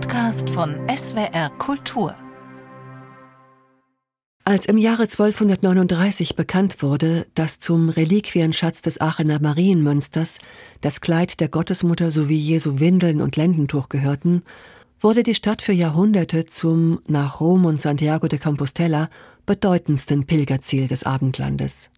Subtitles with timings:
[0.00, 2.14] Podcast von SWR Kultur.
[4.44, 10.38] Als im Jahre 1239 bekannt wurde, dass zum Reliquienschatz des Aachener Marienmünsters
[10.82, 14.44] das Kleid der Gottesmutter sowie Jesu Windeln und Lendentuch gehörten,
[15.00, 19.10] wurde die Stadt für Jahrhunderte zum nach Rom und Santiago de Compostela
[19.46, 21.90] bedeutendsten Pilgerziel des Abendlandes.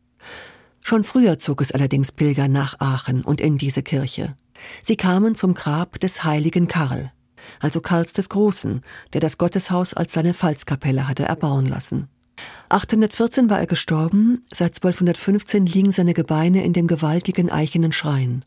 [0.80, 4.36] Schon früher zog es allerdings Pilger nach Aachen und in diese Kirche.
[4.82, 7.12] Sie kamen zum Grab des heiligen Karl,
[7.60, 12.08] also Karls des Großen, der das Gotteshaus als seine Pfalzkapelle hatte erbauen lassen.
[12.68, 18.44] 814 war er gestorben, seit 1215 liegen seine Gebeine in dem gewaltigen eichenen Schrein.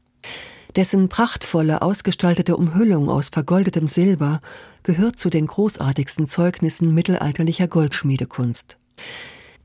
[0.75, 4.41] Dessen prachtvolle, ausgestaltete Umhüllung aus vergoldetem Silber
[4.81, 8.77] gehört zu den großartigsten Zeugnissen mittelalterlicher Goldschmiedekunst.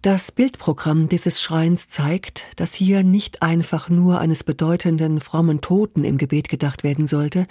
[0.03, 6.19] Das Bildprogramm dieses Schreins zeigt, dass hier nicht einfach nur eines bedeutenden frommen Toten im
[6.19, 7.47] Gebet gedacht werden sollte,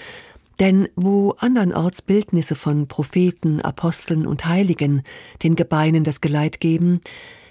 [0.59, 5.03] denn wo andernorts Bildnisse von Propheten, Aposteln und Heiligen
[5.44, 7.02] den Gebeinen das Geleit geben,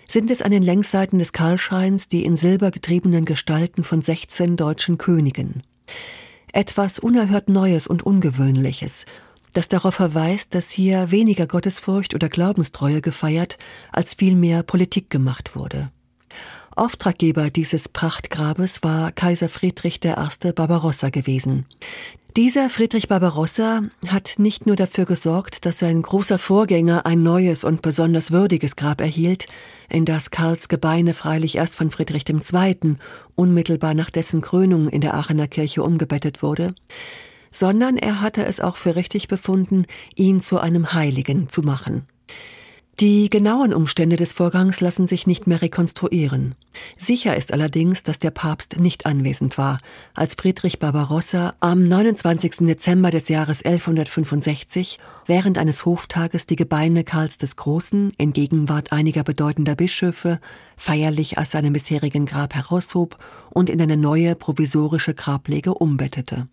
[0.09, 4.99] sind es an den Längsseiten des Karlschreins die in Silber getriebenen Gestalten von 16 deutschen
[4.99, 5.63] Königen.
[6.53, 9.05] Etwas unerhört Neues und Ungewöhnliches
[9.57, 13.57] das darauf verweist, dass hier weniger Gottesfurcht oder Glaubenstreue gefeiert,
[13.91, 15.91] als vielmehr Politik gemacht wurde.
[16.75, 20.53] Auftraggeber dieses Prachtgrabes war Kaiser Friedrich I.
[20.53, 21.65] Barbarossa gewesen.
[22.37, 27.81] Dieser Friedrich Barbarossa hat nicht nur dafür gesorgt, dass sein großer Vorgänger ein neues und
[27.81, 29.47] besonders würdiges Grab erhielt,
[29.89, 32.97] in das Karls Gebeine freilich erst von Friedrich II.
[33.37, 36.75] unmittelbar nach dessen Krönung in der Aachener Kirche umgebettet wurde,
[37.53, 42.07] sondern er hatte es auch für richtig befunden, ihn zu einem Heiligen zu machen.
[42.99, 46.55] Die genauen Umstände des Vorgangs lassen sich nicht mehr rekonstruieren.
[46.97, 49.77] Sicher ist allerdings, dass der Papst nicht anwesend war,
[50.15, 52.67] als Friedrich Barbarossa am 29.
[52.67, 59.25] Dezember des Jahres 1165 während eines Hoftages die Gebeine Karls des Großen in Gegenwart einiger
[59.25, 60.41] bedeutender Bischöfe
[60.79, 63.19] feierlich aus seinem bisherigen Grab heraushob
[63.51, 66.49] und in eine neue provisorische Grablege umbettete.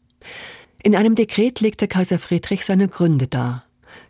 [0.84, 3.64] In einem Dekret legte Kaiser Friedrich seine Gründe dar.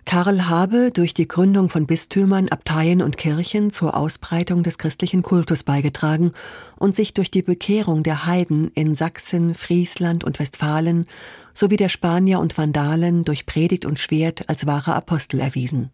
[0.05, 5.63] Karl habe durch die Gründung von Bistümern, Abteien und Kirchen zur Ausbreitung des christlichen Kultus
[5.63, 6.33] beigetragen
[6.77, 11.05] und sich durch die Bekehrung der Heiden in Sachsen, Friesland und Westfalen
[11.53, 15.89] sowie der Spanier und Vandalen durch Predigt und Schwert als wahrer Apostel erwiesen.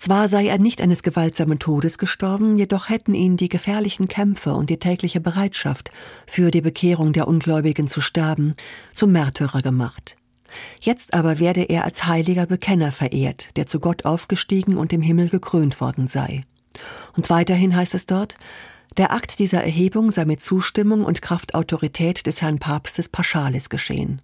[0.00, 4.70] Zwar sei er nicht eines gewaltsamen Todes gestorben, jedoch hätten ihn die gefährlichen Kämpfe und
[4.70, 5.90] die tägliche Bereitschaft,
[6.26, 8.54] für die Bekehrung der Ungläubigen zu sterben,
[8.94, 10.16] zum Märtyrer gemacht.
[10.80, 15.28] Jetzt aber werde er als heiliger Bekenner verehrt, der zu Gott aufgestiegen und im Himmel
[15.28, 16.44] gekrönt worden sei.
[17.16, 18.36] Und weiterhin heißt es dort,
[18.96, 24.20] der Akt dieser Erhebung sei mit Zustimmung und Kraftautorität des Herrn Papstes Paschalis geschehen.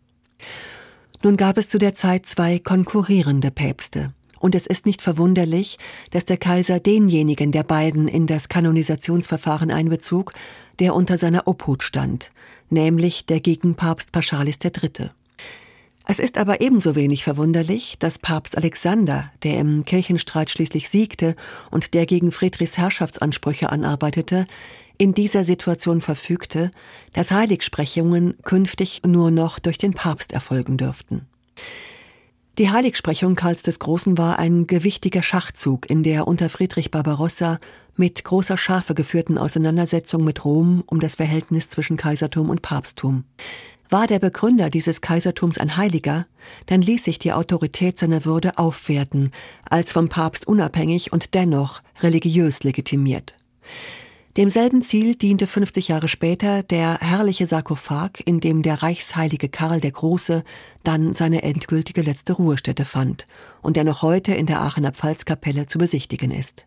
[1.23, 5.79] Nun gab es zu der Zeit zwei konkurrierende Päpste, und es ist nicht verwunderlich,
[6.11, 10.33] dass der Kaiser denjenigen der beiden in das Kanonisationsverfahren einbezog,
[10.79, 12.33] der unter seiner Obhut stand,
[12.69, 15.11] nämlich der Gegenpapst Paschalis III.
[16.09, 21.35] Es ist aber ebenso wenig verwunderlich, dass Papst Alexander, der im Kirchenstreit schließlich siegte
[21.73, 24.47] und der gegen Friedrichs Herrschaftsansprüche anarbeitete,
[24.99, 26.71] in dieser Situation verfügte,
[27.13, 31.27] dass Heiligsprechungen künftig nur noch durch den Papst erfolgen dürften.
[32.57, 37.59] Die Heiligsprechung Karls des Großen war ein gewichtiger Schachzug in der unter Friedrich Barbarossa
[37.97, 43.25] mit großer Schärfe geführten Auseinandersetzung mit Rom um das Verhältnis zwischen Kaisertum und Papsttum.
[43.89, 46.27] War der Begründer dieses Kaisertums ein Heiliger,
[46.67, 49.31] dann ließ sich die Autorität seiner Würde aufwerten,
[49.69, 53.35] als vom Papst unabhängig und dennoch religiös legitimiert.
[54.37, 59.93] Demselben Ziel diente 50 Jahre später der herrliche Sarkophag, in dem der reichsheilige Karl der
[59.93, 60.45] Große
[60.85, 63.27] dann seine endgültige letzte Ruhestätte fand
[63.63, 66.67] und der noch heute in der Aachener Pfalzkapelle zu besichtigen ist.